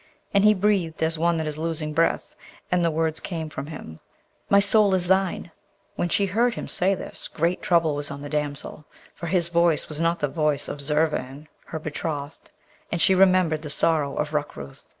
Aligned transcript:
And 0.33 0.43
he 0.43 0.55
breathed 0.55 1.03
as 1.03 1.19
one 1.19 1.37
that 1.37 1.45
is 1.45 1.59
losing 1.59 1.93
breath, 1.93 2.33
and 2.71 2.83
the 2.83 2.89
words 2.89 3.19
came 3.19 3.51
from 3.51 3.67
him, 3.67 3.99
'My 4.49 4.59
soul 4.59 4.95
is 4.95 5.05
thine!' 5.05 5.51
When 5.95 6.09
she 6.09 6.25
heard 6.25 6.55
him 6.55 6.67
say 6.67 6.95
this, 6.95 7.27
great 7.27 7.61
trouble 7.61 7.93
was 7.93 8.09
on 8.09 8.23
the 8.23 8.27
damsel, 8.27 8.85
for 9.13 9.27
his 9.27 9.49
voice 9.49 9.89
was 9.89 10.01
not 10.01 10.17
the 10.19 10.27
voice 10.27 10.67
of 10.67 10.81
Zurvan 10.81 11.47
her 11.67 11.77
betrothed; 11.77 12.49
and 12.91 12.99
she 12.99 13.13
remembered 13.13 13.61
the 13.61 13.69
sorrow 13.69 14.15
of 14.15 14.33
Rukrooth. 14.33 14.89